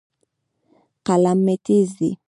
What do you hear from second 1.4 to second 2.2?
مې تیز دی.